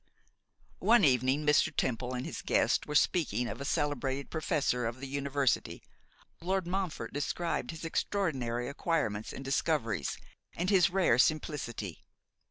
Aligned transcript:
One 0.79 1.03
evening 1.05 1.45
Mr. 1.45 1.71
Temple 1.75 2.15
and 2.15 2.25
his 2.25 2.41
guest 2.41 2.87
were 2.87 2.95
speaking 2.95 3.47
of 3.47 3.61
a 3.61 3.65
celebrated 3.65 4.31
Professor 4.31 4.87
of 4.87 4.99
the 4.99 5.05
University. 5.07 5.83
Lord 6.41 6.65
Montfort 6.65 7.13
described 7.13 7.69
his 7.69 7.85
extraordinary 7.85 8.67
acquirements 8.67 9.31
and 9.31 9.45
discoveries, 9.45 10.17
and 10.55 10.71
his 10.71 10.89
rare 10.89 11.19
simplicity. 11.19 12.01